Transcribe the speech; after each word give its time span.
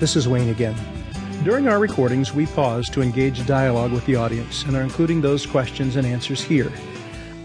This 0.00 0.16
is 0.16 0.26
Wayne 0.26 0.48
again. 0.48 0.74
During 1.44 1.68
our 1.68 1.78
recordings, 1.78 2.32
we 2.32 2.46
pause 2.46 2.88
to 2.88 3.02
engage 3.02 3.46
dialogue 3.46 3.92
with 3.92 4.06
the 4.06 4.16
audience 4.16 4.62
and 4.64 4.74
are 4.74 4.80
including 4.80 5.20
those 5.20 5.44
questions 5.44 5.96
and 5.96 6.06
answers 6.06 6.42
here. 6.42 6.72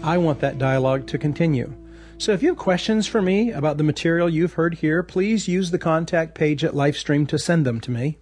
I 0.02 0.16
want 0.16 0.40
that 0.40 0.56
dialogue 0.56 1.06
to 1.08 1.18
continue. 1.18 1.70
So 2.16 2.32
if 2.32 2.42
you 2.42 2.48
have 2.48 2.56
questions 2.56 3.06
for 3.06 3.20
me 3.20 3.52
about 3.52 3.76
the 3.76 3.84
material 3.84 4.30
you've 4.30 4.54
heard 4.54 4.76
here, 4.76 5.02
please 5.02 5.46
use 5.46 5.70
the 5.70 5.78
contact 5.78 6.34
page 6.34 6.64
at 6.64 6.72
Lifestream 6.72 7.28
to 7.28 7.38
send 7.38 7.66
them 7.66 7.78
to 7.82 7.90
me. 7.90 8.16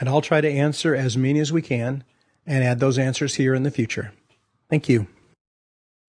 And 0.00 0.08
I'll 0.08 0.22
try 0.22 0.40
to 0.40 0.50
answer 0.50 0.96
as 0.96 1.16
many 1.16 1.38
as 1.38 1.52
we 1.52 1.62
can 1.62 2.02
and 2.44 2.64
add 2.64 2.80
those 2.80 2.98
answers 2.98 3.36
here 3.36 3.54
in 3.54 3.62
the 3.62 3.70
future. 3.70 4.12
Thank 4.68 4.88
you. 4.88 5.06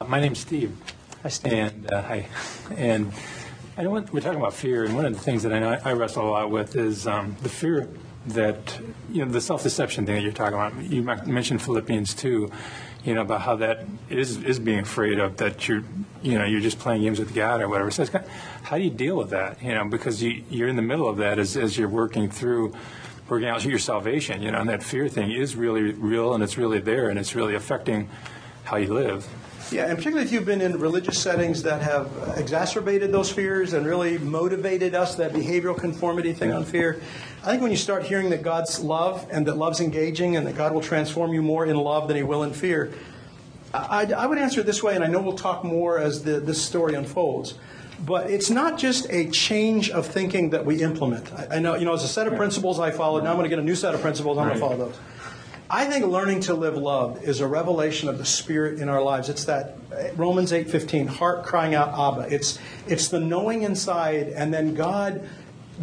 My 0.08 0.20
name's 0.20 0.40
Steve. 0.40 0.76
Hi, 1.22 1.30
Steve. 1.30 1.54
And 1.54 1.94
uh, 1.94 2.02
hi. 2.02 2.26
And 2.76 3.14
I 3.80 3.84
know 3.84 3.91
we're 3.91 4.22
talking 4.22 4.40
about 4.40 4.55
fear, 4.55 4.86
and 4.86 4.95
one 4.95 5.05
of 5.05 5.13
the 5.13 5.20
things 5.20 5.44
that 5.44 5.54
I 5.54 5.59
know 5.59 5.80
I 5.86 5.94
wrestle 5.94 6.27
a 6.27 6.31
lot 6.31 6.49
with 6.49 6.76
is 6.76 7.05
um, 7.05 7.38
the 7.44 7.49
fear 7.49 7.88
that 8.26 8.80
you 9.12 9.23
know 9.23 9.31
the 9.31 9.40
self-deception 9.40 10.08
thing 10.08 10.16
that 10.16 10.23
you're 10.23 10.31
talking 10.31 10.55
about. 10.55 10.84
You 10.84 11.03
mentioned 11.03 11.62
Philippians 11.62 12.16
2, 12.16 12.50
you 13.05 13.13
know 13.13 13.22
about 13.22 13.41
how 13.41 13.55
that 13.58 13.86
is 14.09 14.38
is 14.38 14.58
being 14.58 14.80
afraid 14.80 15.20
of 15.20 15.38
that 15.38 15.67
you're 15.67 15.84
you 16.23 16.40
know 16.40 16.45
you're 16.45 16.59
just 16.59 16.80
playing 16.80 17.03
games 17.03 17.20
with 17.20 17.36
God 17.36 17.62
or 17.62 17.70
whatever. 17.70 17.91
So 17.91 18.03
kind 18.08 18.26
of, 18.26 18.31
how 18.63 18.80
do 18.80 18.84
you 18.84 18.90
deal 18.90 19.16
with 19.16 19.30
that? 19.30 19.62
You 19.62 19.76
know 19.76 19.86
because 19.86 20.23
you 20.23 20.44
you're 20.50 20.70
in 20.70 20.75
the 20.75 20.81
middle 20.81 21.08
of 21.08 21.17
that 21.17 21.38
as 21.38 21.55
as 21.55 21.78
you're 21.78 21.88
working 21.88 22.31
through 22.31 22.73
working 23.30 23.48
out 23.48 23.64
your 23.64 23.78
salvation. 23.78 24.41
You 24.41 24.50
know 24.50 24.59
and 24.59 24.70
that 24.70 24.81
fear 24.81 25.08
thing 25.08 25.31
is 25.31 25.55
really 25.55 25.91
real 25.91 26.34
and 26.34 26.44
it's 26.44 26.58
really 26.58 26.80
there 26.80 27.12
and 27.12 27.20
it's 27.20 27.36
really 27.36 27.53
affecting 27.53 28.09
how 28.64 28.78
you 28.78 28.91
live. 28.91 29.28
Yeah, 29.72 29.88
and 29.88 29.98
particularly 29.98 30.26
if 30.26 30.32
you've 30.32 30.46
been 30.46 30.62
in 30.62 30.80
religious 30.80 31.20
settings 31.20 31.64
that 31.64 31.82
have 31.82 32.10
exacerbated 32.38 33.12
those 33.12 33.30
fears 33.30 33.74
and 33.74 33.86
really 33.86 34.18
motivated 34.18 34.96
us, 34.96 35.16
that 35.16 35.34
behavioral 35.34 35.78
conformity 35.78 36.32
thing 36.32 36.54
on 36.54 36.64
fear. 36.64 37.02
I 37.44 37.52
think 37.52 37.62
when 37.62 37.72
you 37.72 37.78
start 37.78 38.04
hearing 38.04 38.30
that 38.30 38.44
God's 38.44 38.80
love 38.80 39.28
and 39.30 39.46
that 39.48 39.58
love's 39.58 39.82
engaging 39.82 40.38
and 40.38 40.48
that 40.48 40.56
God 40.56 40.74
will 40.74 40.82
transform 40.82 41.34
you 41.34 41.42
more 41.42 41.66
in 41.66 41.76
love 41.76 42.08
than 42.08 42.16
he 42.16 42.24
will 42.24 42.44
in 42.44 42.54
fear, 42.54 42.94
I, 43.74 44.06
I 44.06 44.26
would 44.26 44.38
answer 44.38 44.62
it 44.62 44.66
this 44.66 44.82
way, 44.82 44.96
and 44.96 45.04
I 45.04 45.08
know 45.08 45.22
we'll 45.22 45.34
talk 45.34 45.66
more 45.66 46.00
as 46.00 46.24
the, 46.24 46.40
this 46.40 46.62
story 46.62 46.96
unfolds. 46.96 47.56
But 48.00 48.30
it's 48.30 48.50
not 48.50 48.78
just 48.78 49.08
a 49.09 49.30
change 49.31 49.90
of 49.90 50.06
thinking 50.06 50.52
that 50.52 50.66
we 50.66 50.81
implement. 50.81 51.34
I, 51.34 51.58
I 51.58 51.59
know, 51.59 51.76
you 51.76 51.84
know, 51.84 51.94
as 51.94 52.04
a 52.04 52.08
set 52.08 52.28
of 52.28 52.36
principles 52.36 52.80
I 52.80 52.92
followed, 52.92 53.24
now 53.24 53.31
I'm 53.31 53.38
going 53.38 53.50
to 53.50 53.54
get 53.54 53.59
a 53.59 53.66
new 53.66 53.76
set 53.76 53.94
of 53.94 54.02
principles, 54.02 54.38
I'm 54.38 54.48
going 54.48 54.56
to 54.56 54.62
follow 54.62 54.78
those. 54.78 55.00
I 55.70 55.84
think 55.84 56.06
learning 56.06 56.42
to 56.42 56.54
live 56.54 56.78
love 56.78 57.23
is 57.23 57.42
a 57.42 57.48
revelation 57.48 58.08
of 58.08 58.18
the 58.18 58.26
Spirit 58.26 58.80
in 58.80 58.88
our 58.88 59.02
lives. 59.02 59.28
It's 59.28 59.44
that 59.46 59.76
uh, 59.92 60.14
Romans 60.16 60.54
8:15, 60.54 61.08
heart 61.08 61.44
crying 61.44 61.76
out 61.76 61.90
Abba. 61.90 62.34
It's 62.34 62.58
it's 62.88 63.09
the 63.09 63.20
knowing 63.20 63.64
inside 63.64 64.30
and 64.30 64.54
then 64.54 64.76
God 64.76 65.28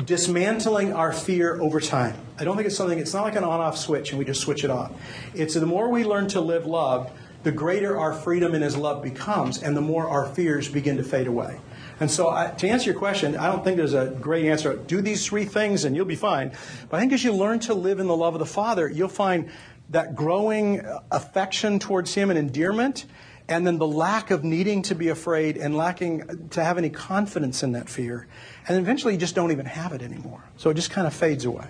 dismantling 0.06 0.94
our 0.94 1.12
fear 1.12 1.60
over 1.60 1.80
time. 1.80 2.16
I 2.38 2.44
don't 2.44 2.56
think 2.56 2.66
it's 2.66 2.76
something 2.76 2.98
it's 2.98 3.12
not 3.12 3.24
like 3.24 3.36
an 3.36 3.44
on-off 3.44 3.76
switch 3.76 4.08
and 4.08 4.18
we 4.18 4.24
just 4.24 4.40
switch 4.40 4.64
it 4.64 4.70
off. 4.70 4.90
It's 5.34 5.52
the 5.52 5.66
more 5.66 5.90
we 5.90 6.04
learn 6.04 6.28
to 6.28 6.40
live 6.40 6.64
love, 6.64 7.12
the 7.42 7.52
greater 7.52 8.00
our 8.00 8.14
freedom 8.14 8.54
in 8.54 8.62
his 8.62 8.78
love 8.78 9.02
becomes 9.02 9.62
and 9.62 9.76
the 9.76 9.82
more 9.82 10.08
our 10.08 10.26
fears 10.26 10.66
begin 10.66 10.96
to 10.96 11.04
fade 11.04 11.26
away. 11.26 11.60
And 12.00 12.10
so, 12.10 12.28
I, 12.28 12.48
to 12.48 12.68
answer 12.68 12.90
your 12.90 12.98
question, 12.98 13.36
I 13.36 13.46
don't 13.46 13.62
think 13.62 13.76
there's 13.76 13.94
a 13.94 14.06
great 14.20 14.46
answer. 14.46 14.74
Do 14.74 15.00
these 15.00 15.24
three 15.24 15.44
things 15.44 15.84
and 15.84 15.94
you'll 15.94 16.06
be 16.06 16.16
fine. 16.16 16.52
But 16.88 16.96
I 16.96 17.00
think 17.00 17.12
as 17.12 17.22
you 17.22 17.32
learn 17.32 17.60
to 17.60 17.74
live 17.74 18.00
in 18.00 18.08
the 18.08 18.16
love 18.16 18.34
of 18.34 18.40
the 18.40 18.46
Father, 18.46 18.88
you'll 18.88 19.08
find 19.08 19.48
that 19.90 20.14
growing 20.14 20.84
affection 21.10 21.78
towards 21.78 22.14
Him 22.14 22.30
and 22.30 22.38
endearment, 22.38 23.06
and 23.48 23.66
then 23.66 23.78
the 23.78 23.86
lack 23.86 24.30
of 24.30 24.42
needing 24.42 24.82
to 24.82 24.94
be 24.94 25.08
afraid 25.08 25.56
and 25.56 25.76
lacking 25.76 26.48
to 26.50 26.64
have 26.64 26.78
any 26.78 26.90
confidence 26.90 27.62
in 27.62 27.72
that 27.72 27.88
fear. 27.88 28.26
And 28.66 28.78
eventually 28.78 29.14
you 29.14 29.20
just 29.20 29.34
don't 29.34 29.52
even 29.52 29.66
have 29.66 29.92
it 29.92 30.00
anymore. 30.00 30.42
So 30.56 30.70
it 30.70 30.74
just 30.74 30.90
kind 30.90 31.06
of 31.06 31.12
fades 31.12 31.44
away. 31.44 31.68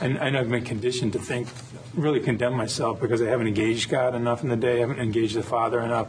And, 0.00 0.18
and 0.18 0.36
I've 0.36 0.50
been 0.50 0.64
conditioned 0.64 1.12
to 1.14 1.18
think, 1.18 1.48
really 1.94 2.20
condemn 2.20 2.54
myself 2.54 3.00
because 3.00 3.20
I 3.22 3.26
haven't 3.26 3.48
engaged 3.48 3.90
God 3.90 4.14
enough 4.14 4.42
in 4.42 4.48
the 4.48 4.56
day, 4.56 4.76
I 4.76 4.80
haven't 4.80 5.00
engaged 5.00 5.36
the 5.36 5.42
Father 5.42 5.80
enough. 5.80 6.08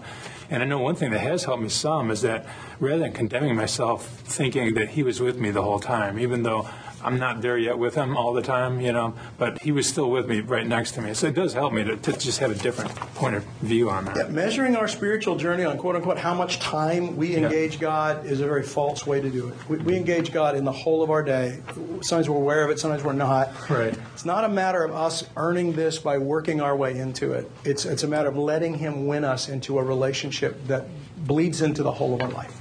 And 0.50 0.62
I 0.62 0.66
know 0.66 0.80
one 0.80 0.96
thing 0.96 1.12
that 1.12 1.20
has 1.20 1.46
helped 1.46 1.64
me 1.64 1.70
some 1.70 2.12
is 2.12 2.22
that 2.22 2.46
rather 2.80 3.00
than 3.00 3.14
condemning 3.14 3.56
myself, 3.56 4.06
thinking 4.06 4.74
that 4.76 4.90
He 4.90 5.04
was 5.04 5.20
with 5.20 5.38
me 5.38 5.52
the 5.52 5.64
whole 5.64 5.80
time, 5.80 6.20
even 6.20 6.44
though 6.44 6.70
I'm 7.04 7.20
not 7.20 7.42
there 7.42 7.58
yet 7.58 7.78
with 7.78 7.96
him 7.96 8.16
all 8.16 8.34
the 8.34 8.42
time, 8.42 8.82
you 8.82 8.92
know, 8.92 9.14
but 9.38 9.62
he 9.62 9.72
was 9.72 9.88
still 9.88 10.10
with 10.10 10.28
me 10.28 10.40
right 10.42 10.66
next 10.66 10.92
to 10.94 11.02
me. 11.02 11.14
So 11.14 11.28
it 11.28 11.36
does 11.36 11.54
help 11.54 11.74
me 11.74 11.84
to, 11.84 11.98
to 11.98 12.14
just 12.14 12.40
have 12.40 12.52
a 12.52 12.56
different 12.56 12.96
point 13.16 13.36
of 13.36 13.44
view 13.62 13.90
on 13.90 14.06
that. 14.06 14.18
Yeah, 14.18 14.28
measuring 14.28 14.76
our 14.76 14.88
spiritual 14.88 15.36
journey 15.36 15.64
on 15.64 15.78
quote 15.78 15.96
unquote 15.96 16.18
how 16.18 16.34
much 16.34 16.60
time 16.60 17.16
we 17.18 17.36
engage 17.36 17.76
yeah. 17.76 17.82
God 17.82 18.26
is 18.26 18.42
a 18.42 18.46
very 18.46 18.64
false 18.64 19.06
way 19.06 19.22
to 19.22 19.30
do 19.30 19.50
it. 19.50 19.70
We, 19.70 19.78
we, 19.78 20.02
engage 20.02 20.32
God 20.32 20.56
in 20.56 20.64
the 20.64 20.72
whole 20.72 21.04
of 21.04 21.10
our 21.10 21.22
day. 21.22 21.62
Sometimes 22.02 22.30
we're 22.30 22.38
aware 22.38 22.64
of 22.64 22.72
it, 22.72 22.80
sometimes 22.80 23.04
we're 23.04 23.14
not. 23.14 23.70
Right. 23.70 23.98
It's 24.14 24.26
not 24.26 24.44
a 24.44 24.50
matter 24.50 24.84
of 24.84 24.92
us 24.92 25.24
earning 25.38 25.74
this 25.74 26.00
by 26.00 26.18
working 26.18 26.62
our 26.62 26.76
way 26.76 26.98
into 26.98 27.34
it. 27.34 27.50
It's, 27.64 27.86
it's 27.86 28.04
a 28.04 28.08
matter 28.08 28.30
of 28.30 28.38
letting 28.38 28.74
Him 28.74 29.08
win 29.08 29.24
us 29.24 29.50
into 29.50 29.78
a 29.80 29.84
relationship 29.84 30.66
that 30.68 30.86
bleeds 31.18 31.62
into 31.62 31.84
the 31.84 31.92
whole 31.92 32.16
of 32.16 32.22
our 32.22 32.30
life. 32.30 32.58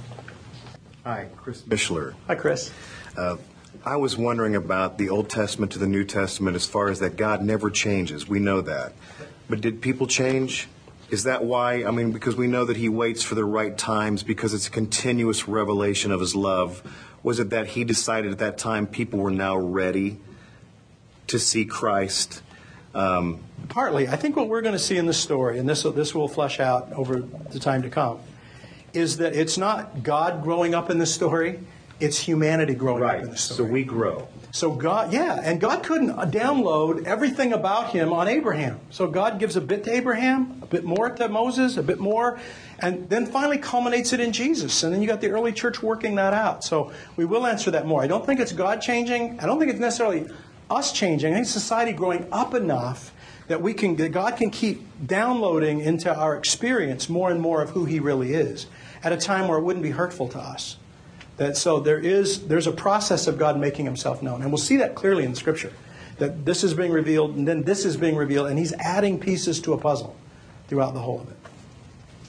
Hi, 1.03 1.27
Chris 1.35 1.63
Mishler. 1.63 2.13
Hi, 2.27 2.35
Chris. 2.35 2.71
Uh, 3.17 3.37
I 3.83 3.95
was 3.95 4.15
wondering 4.15 4.55
about 4.55 4.97
the 4.97 5.09
Old 5.09 5.29
Testament 5.29 5.71
to 5.71 5.79
the 5.79 5.87
New 5.87 6.03
Testament 6.03 6.55
as 6.55 6.65
far 6.65 6.89
as 6.89 6.99
that 6.99 7.15
God 7.15 7.41
never 7.41 7.71
changes. 7.71 8.27
We 8.27 8.39
know 8.39 8.61
that. 8.61 8.93
But 9.49 9.61
did 9.61 9.81
people 9.81 10.05
change? 10.05 10.67
Is 11.09 11.23
that 11.23 11.43
why? 11.43 11.83
I 11.83 11.91
mean, 11.91 12.11
because 12.11 12.35
we 12.35 12.47
know 12.47 12.63
that 12.65 12.77
He 12.77 12.89
waits 12.89 13.23
for 13.23 13.35
the 13.35 13.43
right 13.43 13.75
times 13.75 14.23
because 14.23 14.53
it's 14.53 14.67
a 14.67 14.71
continuous 14.71 15.47
revelation 15.47 16.11
of 16.11 16.19
His 16.19 16.35
love. 16.35 16.83
Was 17.23 17.39
it 17.39 17.49
that 17.49 17.67
He 17.67 17.83
decided 17.83 18.31
at 18.31 18.37
that 18.37 18.57
time 18.57 18.85
people 18.85 19.19
were 19.19 19.31
now 19.31 19.57
ready 19.57 20.19
to 21.27 21.39
see 21.39 21.65
Christ? 21.65 22.43
Um, 22.93 23.39
Partly. 23.69 24.07
I 24.07 24.15
think 24.15 24.35
what 24.35 24.47
we're 24.47 24.61
going 24.61 24.73
to 24.73 24.79
see 24.79 24.97
in 24.97 25.07
this 25.07 25.17
story, 25.17 25.57
and 25.57 25.67
this, 25.67 25.83
this 25.83 26.13
will 26.13 26.27
flesh 26.27 26.59
out 26.59 26.91
over 26.93 27.21
the 27.21 27.59
time 27.59 27.81
to 27.81 27.89
come, 27.89 28.19
is 28.93 29.17
that 29.17 29.33
it's 29.33 29.57
not 29.57 30.03
God 30.03 30.43
growing 30.43 30.75
up 30.75 30.89
in 30.89 30.99
the 30.99 31.05
story 31.05 31.59
it's 32.01 32.19
humanity 32.19 32.73
growing 32.73 33.01
right. 33.01 33.19
up 33.19 33.23
in 33.23 33.29
the 33.31 33.37
story. 33.37 33.57
So 33.57 33.63
we 33.71 33.83
grow. 33.83 34.27
So 34.53 34.71
God, 34.71 35.13
yeah, 35.13 35.39
and 35.41 35.61
God 35.61 35.81
couldn't 35.81 36.09
download 36.31 37.05
everything 37.05 37.53
about 37.53 37.91
him 37.91 38.11
on 38.11 38.27
Abraham. 38.27 38.81
So 38.89 39.07
God 39.07 39.39
gives 39.39 39.55
a 39.55 39.61
bit 39.61 39.85
to 39.85 39.93
Abraham, 39.93 40.59
a 40.61 40.65
bit 40.65 40.83
more 40.83 41.09
to 41.09 41.29
Moses, 41.29 41.77
a 41.77 41.83
bit 41.83 41.99
more, 41.99 42.37
and 42.79 43.09
then 43.09 43.25
finally 43.25 43.57
culminates 43.57 44.11
it 44.11 44.19
in 44.19 44.33
Jesus. 44.33 44.83
And 44.83 44.93
then 44.93 45.01
you 45.01 45.07
got 45.07 45.21
the 45.21 45.29
early 45.29 45.53
church 45.53 45.81
working 45.81 46.15
that 46.15 46.33
out. 46.33 46.65
So 46.65 46.91
we 47.15 47.23
will 47.23 47.47
answer 47.47 47.71
that 47.71 47.85
more. 47.87 48.03
I 48.03 48.07
don't 48.07 48.25
think 48.25 48.41
it's 48.41 48.51
God 48.51 48.81
changing. 48.81 49.39
I 49.39 49.45
don't 49.45 49.57
think 49.57 49.71
it's 49.71 49.79
necessarily 49.79 50.27
us 50.69 50.91
changing. 50.91 51.31
I 51.31 51.35
think 51.37 51.47
society 51.47 51.93
growing 51.93 52.27
up 52.31 52.53
enough 52.53 53.13
that 53.47 53.61
we 53.61 53.73
can, 53.73 53.95
that 53.97 54.11
God 54.11 54.35
can 54.35 54.49
keep 54.49 54.85
downloading 55.05 55.79
into 55.79 56.13
our 56.13 56.35
experience 56.35 57.07
more 57.07 57.31
and 57.31 57.39
more 57.39 57.61
of 57.61 57.69
who 57.69 57.85
He 57.85 57.99
really 57.99 58.33
is 58.33 58.67
at 59.03 59.13
a 59.13 59.17
time 59.17 59.47
where 59.47 59.57
it 59.57 59.61
wouldn't 59.61 59.83
be 59.83 59.91
hurtful 59.91 60.27
to 60.29 60.39
us. 60.39 60.77
That 61.41 61.57
so 61.57 61.79
there 61.79 61.97
is 61.97 62.45
there's 62.45 62.67
a 62.67 62.71
process 62.71 63.25
of 63.25 63.39
God 63.39 63.59
making 63.59 63.85
himself 63.85 64.21
known. 64.21 64.43
And 64.43 64.51
we'll 64.51 64.59
see 64.59 64.77
that 64.77 64.93
clearly 64.93 65.23
in 65.23 65.33
scripture. 65.33 65.73
That 66.19 66.45
this 66.45 66.63
is 66.63 66.75
being 66.75 66.91
revealed 66.91 67.35
and 67.35 67.47
then 67.47 67.63
this 67.63 67.83
is 67.83 67.97
being 67.97 68.15
revealed 68.15 68.47
and 68.47 68.59
he's 68.59 68.73
adding 68.73 69.19
pieces 69.19 69.59
to 69.61 69.73
a 69.73 69.77
puzzle 69.79 70.15
throughout 70.67 70.93
the 70.93 70.99
whole 70.99 71.19
of 71.19 71.31
it. 71.31 71.37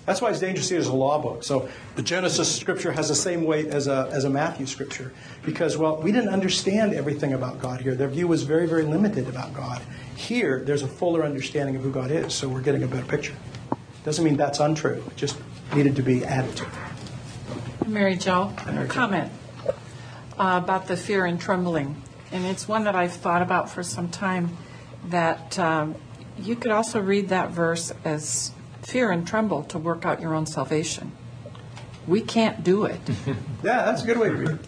That's 0.06 0.22
why 0.22 0.30
it's 0.30 0.40
dangerous 0.40 0.64
to 0.64 0.68
see 0.70 0.76
it 0.76 0.78
as 0.78 0.86
a 0.86 0.94
law 0.94 1.20
book. 1.20 1.44
So 1.44 1.68
the 1.94 2.02
Genesis 2.02 2.58
scripture 2.58 2.90
has 2.90 3.10
the 3.10 3.14
same 3.14 3.44
weight 3.44 3.66
as 3.66 3.86
a, 3.86 4.08
as 4.10 4.24
a 4.24 4.30
Matthew 4.30 4.64
scripture 4.64 5.12
because, 5.44 5.76
well, 5.76 5.98
we 5.98 6.10
didn't 6.10 6.30
understand 6.30 6.94
everything 6.94 7.34
about 7.34 7.60
God 7.60 7.82
here. 7.82 7.94
Their 7.94 8.08
view 8.08 8.26
was 8.26 8.44
very, 8.44 8.66
very 8.66 8.84
limited 8.84 9.28
about 9.28 9.52
God. 9.52 9.82
Here, 10.16 10.62
there's 10.64 10.84
a 10.84 10.88
fuller 10.88 11.22
understanding 11.22 11.76
of 11.76 11.82
who 11.82 11.90
God 11.90 12.10
is, 12.10 12.32
so 12.32 12.48
we're 12.48 12.62
getting 12.62 12.82
a 12.82 12.88
better 12.88 13.04
picture. 13.04 13.34
Doesn't 14.04 14.24
mean 14.24 14.38
that's 14.38 14.58
untrue, 14.58 15.04
it 15.06 15.16
just 15.16 15.36
needed 15.74 15.96
to 15.96 16.02
be 16.02 16.24
added 16.24 16.56
to. 16.56 16.91
Mary 17.86 18.16
Jo, 18.16 18.52
comment 18.88 19.32
uh, 20.38 20.60
about 20.62 20.86
the 20.86 20.96
fear 20.96 21.24
and 21.24 21.40
trembling. 21.40 22.00
And 22.30 22.46
it's 22.46 22.66
one 22.66 22.84
that 22.84 22.94
I've 22.94 23.12
thought 23.12 23.42
about 23.42 23.70
for 23.70 23.82
some 23.82 24.08
time 24.08 24.56
that 25.06 25.58
um, 25.58 25.94
you 26.38 26.56
could 26.56 26.70
also 26.70 27.00
read 27.00 27.28
that 27.28 27.50
verse 27.50 27.92
as 28.04 28.52
fear 28.82 29.10
and 29.10 29.26
tremble 29.26 29.64
to 29.64 29.78
work 29.78 30.04
out 30.04 30.20
your 30.20 30.34
own 30.34 30.46
salvation. 30.46 31.12
We 32.06 32.20
can't 32.20 32.64
do 32.64 32.84
it. 32.84 33.00
yeah, 33.62 33.84
that's 33.84 34.02
a 34.02 34.06
good 34.06 34.18
way 34.18 34.28
to 34.28 34.34
read 34.34 34.50
it. 34.50 34.60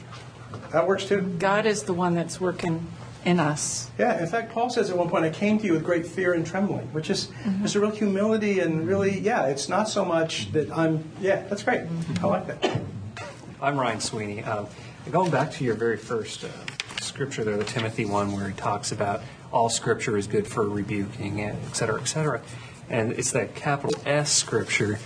That 0.73 0.87
works 0.87 1.07
too. 1.07 1.23
God 1.39 1.67
is 1.67 1.85
the 1.85 1.95
one 1.95 2.15
that's 2.15 2.41
working 2.41 2.87
in 3.25 3.41
us. 3.41 3.91
Yeah, 3.99 4.21
in 4.21 4.27
fact, 4.27 4.53
Paul 4.53 4.71
says 4.71 4.91
at 4.91 4.97
one 4.97 5.09
point, 5.09 5.25
I 5.25 5.31
came 5.31 5.59
to 5.59 5.67
you 5.67 5.73
with 5.73 5.85
great 5.85 6.07
fear 6.07 6.35
and 6.35 6.47
trembling, 6.47 6.93
which 6.93 7.11
is 7.11 7.29
mm-hmm. 7.29 7.61
there's 7.61 7.75
a 7.75 7.81
real 7.81 7.91
humility 7.91 8.61
and 8.61 8.87
really, 8.87 9.19
yeah, 9.19 9.47
it's 9.47 9.69
not 9.69 9.89
so 9.89 10.05
much 10.05 10.53
that 10.53 10.71
I'm, 10.71 11.11
yeah, 11.21 11.47
that's 11.49 11.63
great. 11.63 11.83
I 12.23 12.27
like 12.27 12.47
that. 12.47 12.81
I'm 13.65 13.81
Ryan 13.81 14.01
Sweeney. 14.01 14.43
Um, 14.45 14.67
going 15.11 15.31
back 15.31 15.51
to 15.53 15.65
your 15.65 15.75
very 15.75 15.97
first 15.97 16.45
uh, 16.45 16.49
scripture 17.01 17.45
there, 17.45 17.57
the 17.57 17.65
Timothy 17.65 18.05
one, 18.05 18.33
where 18.33 18.47
he 18.49 18.53
talks 18.53 18.93
about 18.93 19.23
all 19.55 19.71
scripture 19.71 20.19
is 20.19 20.27
good 20.27 20.47
for 20.47 20.69
rebuking, 20.69 21.41
et 21.41 21.57
cetera, 21.73 21.99
et 21.99 22.05
cetera. 22.05 22.43
And 22.91 23.13
it's 23.13 23.33
that 23.33 23.55
capital 23.55 23.99
S 24.05 24.31
scripture. 24.31 24.99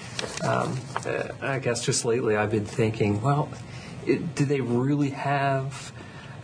Um, 0.43 0.77
uh, 1.07 1.29
I 1.41 1.61
guess 1.61 1.87
just 1.87 2.05
lately 2.05 2.35
I've 2.35 2.51
been 2.51 2.67
thinking, 2.67 3.23
well, 3.23 3.49
it, 4.05 4.35
do 4.35 4.45
they 4.45 4.61
really 4.61 5.11
have 5.11 5.93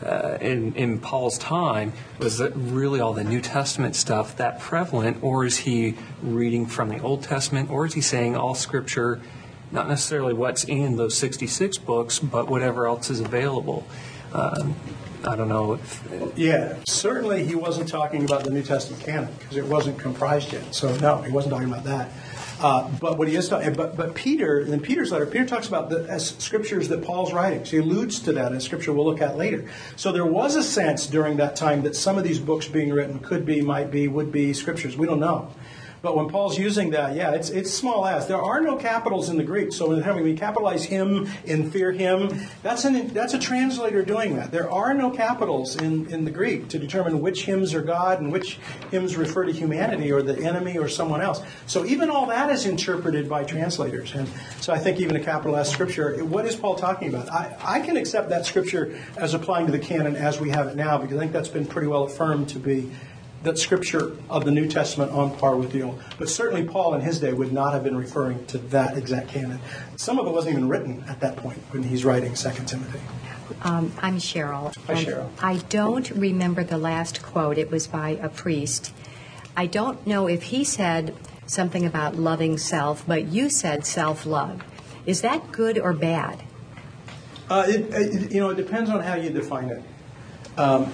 uh, 0.01 0.39
in, 0.41 0.73
in 0.77 1.01
Paul's 1.01 1.37
time, 1.37 1.95
was 2.21 2.39
that 2.39 2.53
really 2.55 3.01
all 3.01 3.13
the 3.13 3.25
New 3.25 3.41
Testament 3.41 3.97
stuff 3.97 4.37
that 4.37 4.61
prevalent, 4.61 5.17
or 5.21 5.45
is 5.45 5.59
he 5.59 5.97
reading 6.23 6.67
from 6.67 6.91
the 6.91 7.01
Old 7.01 7.25
Testament, 7.25 7.71
or 7.71 7.87
is 7.87 7.95
he 7.95 8.01
saying 8.01 8.37
all 8.37 8.55
Scripture, 8.55 9.21
not 9.75 9.89
necessarily 9.89 10.33
what's 10.33 10.65
in 10.65 10.97
those 10.97 11.17
66 11.19 11.79
books, 11.79 12.19
but 12.19 12.49
whatever 12.49 12.87
else 12.87 13.11
is 13.11 13.21
available? 13.21 13.85
Um, 14.33 14.77
I 15.25 15.37
don't 15.37 15.49
know. 15.49 15.75
If, 15.75 16.37
Yeah, 16.37 16.77
certainly 16.87 17.45
he 17.45 17.55
wasn't 17.55 17.89
talking 17.89 18.25
about 18.25 18.45
the 18.45 18.51
New 18.51 18.63
Testament 18.63 19.03
canon 19.03 19.35
because 19.39 19.57
it 19.57 19.65
wasn't 19.65 19.99
comprised 19.99 20.53
yet. 20.53 20.75
So 20.75 20.95
no, 20.99 21.23
he 21.23 21.33
wasn't 21.33 21.55
talking 21.55 21.69
about 21.69 21.85
that. 21.85 22.11
Uh, 22.61 22.89
but 23.01 23.19
what 23.19 23.27
he 23.27 23.35
is 23.35 23.49
talking, 23.49 23.73
but 23.73 23.97
but 23.97 24.15
Peter 24.15 24.61
in 24.61 24.81
Peter's 24.81 25.11
letter, 25.11 25.27
Peter 25.27 25.45
talks 25.45 25.67
about 25.67 25.91
the 25.91 26.19
scriptures 26.19 26.89
that 26.89 27.03
Paul's 27.03 27.33
writing. 27.33 27.65
So 27.65 27.73
he 27.73 27.79
alludes 27.79 28.21
to 28.21 28.33
that 28.35 28.53
in 28.53 28.61
scripture 28.61 28.93
we'll 28.93 29.07
look 29.07 29.21
at 29.21 29.37
later. 29.37 29.69
So 29.97 30.13
there 30.13 30.27
was 30.27 30.57
a 30.57 30.63
sense 30.63 31.07
during 31.07 31.39
that 31.39 31.57
time 31.57 31.83
that 31.83 31.97
some 31.97 32.17
of 32.17 32.25
these 32.25 32.39
books 32.39 32.69
being 32.69 32.91
written 32.91 33.19
could 33.19 33.45
be, 33.45 33.61
might 33.61 33.91
be, 33.91 34.09
would 34.09 34.31
be 34.31 34.53
scriptures. 34.53 34.97
We 34.97 35.07
don't 35.07 35.21
know. 35.21 35.51
But 36.05 36.17
when 36.17 36.29
Paul's 36.29 36.59
using 36.59 36.91
that, 36.91 37.17
yeah, 37.17 37.31
it's 37.31 37.49
it's 37.49 37.73
small 37.73 38.07
s. 38.07 38.27
There 38.27 38.41
are 38.41 38.61
no 38.61 38.77
capitals 38.77 39.31
in 39.31 39.39
the 39.39 39.43
Greek, 39.43 39.73
so 39.73 39.89
when 39.89 40.23
we 40.23 40.37
capitalize 40.37 40.85
him 40.85 41.31
in 41.47 41.71
fear 41.71 41.93
him, 41.93 42.47
that's 42.63 42.85
an 42.85 43.09
that's 43.15 43.33
a 43.33 43.39
translator 43.39 44.05
doing 44.05 44.37
that. 44.37 44.51
There 44.51 44.71
are 44.71 44.93
no 44.93 45.11
capitals 45.11 45.77
in, 45.77 46.07
in 46.13 46.27
the 46.27 46.31
Greek 46.31 46.69
to 46.69 46.79
determine 46.79 47.23
which 47.23 47.47
hymns 47.47 47.73
are 47.73 47.81
God 47.81 48.21
and 48.21 48.31
which 48.31 48.59
hymns 48.91 49.17
refer 49.17 49.45
to 49.45 49.53
humanity 49.53 50.13
or 50.13 50.21
the 50.21 50.39
enemy 50.39 50.77
or 50.77 50.89
someone 50.89 51.23
else. 51.23 51.41
So 51.67 51.87
even 51.87 52.11
all 52.11 52.27
that 52.27 52.51
is 52.51 52.67
interpreted 52.67 53.27
by 53.27 53.45
translators, 53.45 54.13
and 54.15 54.29
so 54.61 54.75
I 54.75 54.79
think 54.79 55.01
even 55.01 55.17
a 55.17 55.25
capital 55.25 55.57
S 55.57 55.73
scripture, 55.73 56.23
what 56.23 56.45
is 56.45 56.55
Paul 56.55 56.75
talking 56.75 57.09
about? 57.09 57.33
I, 57.33 57.57
I 57.65 57.81
can 57.81 57.97
accept 57.97 58.29
that 58.29 58.45
scripture 58.45 59.01
as 59.17 59.33
applying 59.33 59.65
to 59.67 59.73
the 59.73 59.79
canon 59.79 60.17
as 60.17 60.39
we 60.39 60.51
have 60.51 60.67
it 60.67 60.77
now 60.77 60.99
because 60.99 61.17
I 61.17 61.21
think 61.21 61.33
that's 61.33 61.49
been 61.49 61.65
pretty 61.65 61.89
well 61.89 62.05
affirmed 62.05 62.51
to 62.51 62.59
be 62.59 62.91
that 63.45 63.59
scripture 63.59 64.17
of 64.31 64.45
the 64.45 64.51
New 64.51 64.69
Testament 64.69 65.13
on 65.13 65.37
par 65.37 65.57
with 65.57 65.71
the 65.71 65.83
Old. 65.83 66.03
But 66.19 66.29
certainly 66.29 66.65
Paul 66.65 66.95
in 66.95 67.03
his 67.03 67.21
day 67.21 67.33
would 67.33 67.53
not 67.53 67.73
have 67.73 67.85
been 67.85 67.97
referring 67.97 68.45
to 68.47 68.59
that 68.59 68.97
exact 68.97 69.29
canon. 69.29 69.61
Some 69.97 70.19
of 70.19 70.27
it 70.27 70.31
wasn't 70.31 70.57
even 70.57 70.69
written 70.69 71.05
at 71.09 71.21
that 71.21 71.37
point 71.37 71.59
when 71.71 71.83
he's 71.83 72.05
writing 72.05 72.35
2 72.35 72.51
Timothy. 72.65 73.01
Um, 73.63 73.93
I'm 74.01 74.17
Cheryl. 74.17 74.75
Hi, 74.87 74.95
Cheryl. 74.95 75.29
I 75.41 75.59
don't 75.69 76.11
remember 76.11 76.65
the 76.65 76.79
last 76.79 77.23
quote. 77.23 77.59
It 77.59 77.71
was 77.71 77.87
by 77.87 78.11
a 78.21 78.31
priest. 78.31 78.93
I 79.57 79.67
don't 79.67 80.05
know 80.07 80.27
if 80.27 80.45
he 80.45 80.65
said 80.65 81.15
something 81.47 81.85
about 81.85 82.17
loving 82.17 82.57
self, 82.57 83.07
but 83.07 83.27
you 83.27 83.51
said 83.51 83.85
self 83.85 84.25
love. 84.25 84.65
Is 85.05 85.21
that 85.21 85.53
good 85.53 85.79
or 85.79 85.93
bad? 85.93 86.43
Uh, 87.51 87.67
it, 87.69 87.93
it, 87.93 88.33
you 88.33 88.41
know, 88.41 88.49
it 88.49 88.57
depends 88.57 88.89
on 88.89 89.03
how 89.03 89.15
you 89.15 89.29
define 89.29 89.69
it. 89.69 89.83
Um, 90.57 90.91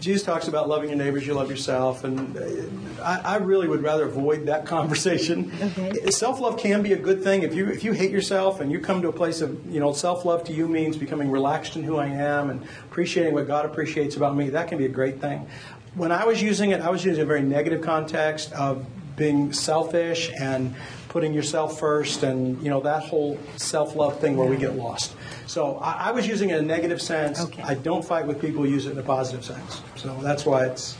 Jesus 0.00 0.22
talks 0.22 0.48
about 0.48 0.68
loving 0.68 0.88
your 0.88 0.98
neighbors, 0.98 1.26
you 1.26 1.34
love 1.34 1.50
yourself, 1.50 2.04
and 2.04 2.36
uh, 2.36 3.02
I, 3.04 3.34
I 3.34 3.36
really 3.36 3.68
would 3.68 3.82
rather 3.82 4.04
avoid 4.04 4.46
that 4.46 4.64
conversation. 4.76 5.52
Okay. 5.60 6.10
Self-love 6.10 6.58
can 6.58 6.82
be 6.82 6.94
a 6.94 6.98
good 6.98 7.22
thing 7.22 7.42
if 7.42 7.54
you 7.54 7.68
if 7.68 7.84
you 7.84 7.92
hate 7.92 8.10
yourself 8.10 8.60
and 8.60 8.72
you 8.72 8.80
come 8.80 9.02
to 9.02 9.08
a 9.08 9.12
place 9.12 9.40
of 9.40 9.72
you 9.72 9.78
know 9.78 9.92
self-love 9.92 10.44
to 10.44 10.52
you 10.52 10.66
means 10.66 10.96
becoming 10.96 11.30
relaxed 11.30 11.76
in 11.76 11.84
who 11.84 11.98
I 11.98 12.06
am 12.06 12.50
and 12.50 12.62
appreciating 12.84 13.34
what 13.34 13.46
God 13.46 13.66
appreciates 13.66 14.16
about 14.16 14.34
me. 14.34 14.48
That 14.50 14.68
can 14.68 14.78
be 14.78 14.86
a 14.86 14.90
great 14.90 15.20
thing. 15.20 15.46
When 15.94 16.12
I 16.12 16.24
was 16.24 16.40
using 16.40 16.70
it, 16.70 16.80
I 16.80 16.88
was 16.88 17.04
using 17.04 17.22
a 17.22 17.26
very 17.26 17.42
negative 17.42 17.82
context 17.82 18.52
of 18.52 18.86
being 19.20 19.52
selfish 19.52 20.30
and 20.40 20.74
putting 21.10 21.34
yourself 21.34 21.78
first 21.78 22.22
and 22.22 22.60
you 22.62 22.70
know 22.70 22.80
that 22.80 23.02
whole 23.02 23.38
self-love 23.56 24.18
thing 24.18 24.34
where 24.34 24.48
we 24.48 24.56
get 24.56 24.74
lost. 24.76 25.14
So 25.46 25.76
i, 25.76 26.08
I 26.08 26.10
was 26.12 26.26
using 26.26 26.48
it 26.48 26.56
in 26.56 26.64
a 26.64 26.66
negative 26.66 27.02
sense. 27.02 27.38
Okay. 27.42 27.62
i 27.62 27.74
don't 27.74 28.04
fight 28.04 28.26
with 28.26 28.40
people 28.40 28.64
who 28.64 28.70
use 28.70 28.86
it 28.86 28.92
in 28.92 28.98
a 28.98 29.02
positive 29.02 29.44
sense. 29.44 29.82
So 29.96 30.18
that's 30.22 30.46
why 30.46 30.64
it's 30.64 30.96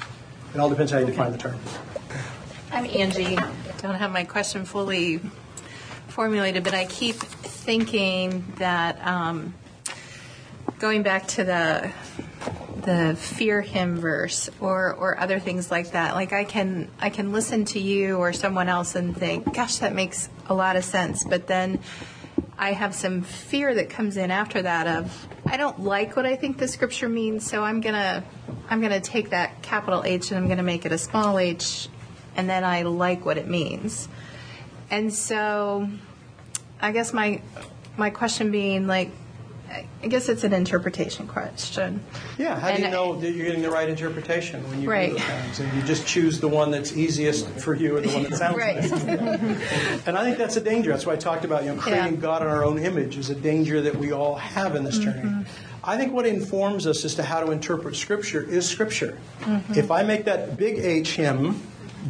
it 0.54 0.60
all 0.60 0.68
depends 0.68 0.92
how 0.92 0.98
you 0.98 1.06
define 1.06 1.32
the 1.32 1.38
term. 1.38 1.58
I'm 2.70 2.84
Angie. 2.84 3.36
Don't 3.78 3.94
have 3.94 4.12
my 4.12 4.24
question 4.24 4.64
fully 4.66 5.20
formulated, 6.08 6.62
but 6.62 6.74
I 6.74 6.84
keep 6.84 7.16
thinking 7.16 8.44
that 8.56 9.00
um, 9.06 9.54
going 10.78 11.02
back 11.02 11.26
to 11.28 11.44
the 11.44 11.90
the 12.82 13.16
fear 13.16 13.60
him 13.60 13.96
verse 13.96 14.50
or 14.60 14.94
or 14.94 15.18
other 15.18 15.38
things 15.38 15.70
like 15.70 15.92
that. 15.92 16.14
Like 16.14 16.32
I 16.32 16.44
can 16.44 16.90
I 17.00 17.10
can 17.10 17.32
listen 17.32 17.64
to 17.66 17.80
you 17.80 18.16
or 18.16 18.32
someone 18.32 18.68
else 18.68 18.94
and 18.94 19.16
think, 19.16 19.54
gosh, 19.54 19.78
that 19.78 19.94
makes 19.94 20.28
a 20.46 20.54
lot 20.54 20.76
of 20.76 20.84
sense, 20.84 21.24
but 21.24 21.46
then 21.46 21.80
I 22.58 22.72
have 22.72 22.94
some 22.94 23.22
fear 23.22 23.74
that 23.74 23.88
comes 23.88 24.16
in 24.16 24.30
after 24.30 24.62
that 24.62 24.86
of 24.86 25.28
I 25.46 25.56
don't 25.56 25.80
like 25.80 26.14
what 26.14 26.26
I 26.26 26.36
think 26.36 26.58
the 26.58 26.68
scripture 26.68 27.08
means, 27.08 27.48
so 27.48 27.64
I'm 27.64 27.80
gonna 27.80 28.24
I'm 28.68 28.80
gonna 28.80 29.00
take 29.00 29.30
that 29.30 29.62
capital 29.62 30.04
H 30.04 30.30
and 30.30 30.38
I'm 30.38 30.48
gonna 30.48 30.62
make 30.62 30.84
it 30.86 30.92
a 30.92 30.98
small 30.98 31.38
h, 31.38 31.88
and 32.36 32.48
then 32.48 32.64
I 32.64 32.82
like 32.82 33.24
what 33.24 33.38
it 33.38 33.48
means. 33.48 34.08
And 34.90 35.12
so, 35.12 35.88
I 36.80 36.92
guess 36.92 37.12
my 37.12 37.42
my 37.96 38.10
question 38.10 38.50
being 38.50 38.86
like, 38.86 39.10
I 39.70 40.06
guess 40.08 40.28
it's 40.28 40.42
an 40.44 40.52
interpretation 40.52 41.26
question. 41.26 42.02
yeah 42.38 42.58
how 42.58 42.72
do 42.72 42.78
you 42.78 42.84
And- 42.84 42.92
know 42.92 43.16
that 43.20 43.30
you're 43.30 43.46
getting 43.46 43.62
the 43.62 43.70
right 43.70 43.88
interpretation 43.88 44.68
when 44.68 44.82
you 44.82 44.90
Right. 44.90 45.10
do 45.10 45.14
those 45.18 45.22
things 45.22 45.60
and 45.60 45.72
you 45.74 45.82
just 45.82 46.06
choose 46.06 46.40
the 46.40 46.48
one 46.48 46.70
that's 46.70 46.96
easiest 46.96 47.46
for 47.60 47.74
you 47.74 47.96
and 47.96 48.08
the 48.08 48.12
one 48.12 48.22
that 48.24 48.34
sounds 48.36 48.56
Right. 48.56 48.76
best 48.80 50.06
And 50.06 50.18
I 50.18 50.24
think 50.24 50.38
that's 50.38 50.56
a 50.56 50.60
danger. 50.60 50.90
That's 50.90 51.06
why 51.06 51.12
I 51.12 51.16
talked 51.16 51.44
about 51.44 51.64
you 51.64 51.70
know 51.74 51.80
creating 51.80 52.14
Yeah. 52.14 52.20
God 52.20 52.42
in 52.42 52.48
our 52.48 52.64
own 52.64 52.78
image 52.78 53.16
is 53.16 53.30
a 53.30 53.34
danger 53.34 53.80
that 53.82 53.96
we 53.96 54.12
all 54.12 54.34
have 54.36 54.74
in 54.74 54.84
this 54.84 54.98
mm-hmm. 54.98 55.22
journey. 55.22 55.46
I 55.84 55.96
think 55.96 56.12
what 56.12 56.26
informs 56.26 56.86
us 56.86 57.04
as 57.04 57.14
to 57.14 57.22
how 57.22 57.40
to 57.40 57.52
interpret 57.52 57.96
Scripture 57.96 58.42
is 58.42 58.68
Scripture. 58.68 59.16
If 59.74 59.90
I 59.90 60.02
make 60.02 60.24
that 60.26 60.56
big 60.58 60.78
H 60.78 61.16
him, 61.16 61.60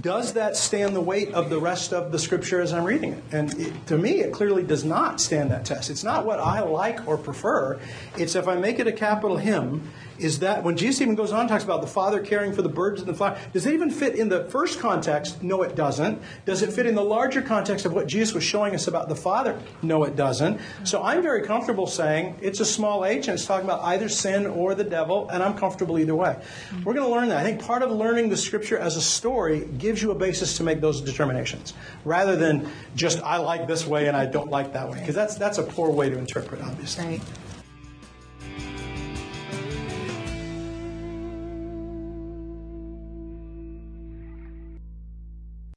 does 0.00 0.34
that 0.34 0.56
stand 0.56 0.94
the 0.94 1.00
weight 1.00 1.32
of 1.32 1.50
the 1.50 1.58
rest 1.58 1.92
of 1.92 2.12
the 2.12 2.18
Scripture 2.18 2.60
as 2.60 2.72
I'm 2.72 2.84
reading 2.84 3.14
it? 3.14 3.24
And 3.32 3.52
it, 3.58 3.86
to 3.88 3.98
me, 3.98 4.20
it 4.20 4.32
clearly 4.32 4.62
does 4.62 4.84
not 4.84 5.20
stand 5.20 5.50
that 5.50 5.64
test. 5.64 5.90
It's 5.90 6.04
not 6.04 6.24
what 6.24 6.38
I 6.38 6.60
like 6.60 7.06
or 7.08 7.16
prefer. 7.16 7.78
It's 8.16 8.36
if 8.36 8.46
I 8.46 8.56
make 8.56 8.78
it 8.78 8.86
a 8.86 8.92
capital 8.92 9.36
him, 9.36 9.90
is 10.20 10.40
that 10.40 10.62
when 10.62 10.76
Jesus 10.76 11.00
even 11.00 11.14
goes 11.14 11.32
on 11.32 11.40
and 11.40 11.48
talks 11.48 11.64
about 11.64 11.80
the 11.80 11.86
Father 11.86 12.20
caring 12.20 12.52
for 12.52 12.62
the 12.62 12.68
birds 12.68 13.00
and 13.00 13.08
the 13.08 13.14
flower, 13.14 13.38
does 13.52 13.66
it 13.66 13.74
even 13.74 13.90
fit 13.90 14.14
in 14.14 14.28
the 14.28 14.44
first 14.44 14.78
context? 14.78 15.42
No, 15.42 15.62
it 15.62 15.74
doesn't. 15.74 16.20
Does 16.44 16.62
it 16.62 16.72
fit 16.72 16.86
in 16.86 16.94
the 16.94 17.02
larger 17.02 17.42
context 17.42 17.86
of 17.86 17.92
what 17.92 18.06
Jesus 18.06 18.34
was 18.34 18.44
showing 18.44 18.74
us 18.74 18.86
about 18.86 19.08
the 19.08 19.16
Father? 19.16 19.58
No, 19.82 20.04
it 20.04 20.16
doesn't. 20.16 20.60
So 20.84 21.02
I'm 21.02 21.22
very 21.22 21.42
comfortable 21.42 21.86
saying 21.86 22.36
it's 22.40 22.60
a 22.60 22.64
small 22.64 23.04
h 23.04 23.28
and 23.28 23.34
it's 23.34 23.46
talking 23.46 23.64
about 23.64 23.82
either 23.82 24.08
sin 24.08 24.46
or 24.46 24.74
the 24.74 24.84
devil, 24.84 25.28
and 25.30 25.42
I'm 25.42 25.56
comfortable 25.56 25.98
either 25.98 26.14
way. 26.14 26.36
We're 26.84 26.94
going 26.94 27.06
to 27.06 27.12
learn 27.12 27.28
that. 27.30 27.38
I 27.38 27.42
think 27.42 27.62
part 27.62 27.82
of 27.82 27.90
learning 27.90 28.28
the 28.28 28.36
Scripture 28.36 28.78
as 28.78 28.96
a 28.96 29.02
story 29.02 29.68
gives 29.78 30.02
you 30.02 30.10
a 30.10 30.14
basis 30.14 30.56
to 30.58 30.62
make 30.62 30.80
those 30.80 31.00
determinations, 31.00 31.74
rather 32.04 32.36
than 32.36 32.70
just 32.94 33.20
I 33.22 33.38
like 33.38 33.66
this 33.66 33.86
way 33.86 34.08
and 34.08 34.16
I 34.16 34.26
don't 34.26 34.50
like 34.50 34.72
that 34.74 34.88
way, 34.90 35.00
because 35.00 35.14
that's 35.14 35.36
that's 35.36 35.58
a 35.58 35.62
poor 35.62 35.90
way 35.90 36.10
to 36.10 36.18
interpret, 36.18 36.60
obviously. 36.62 37.04
Right. 37.04 37.20